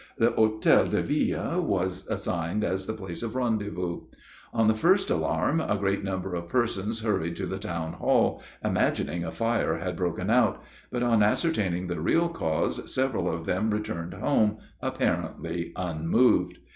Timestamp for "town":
7.59-7.93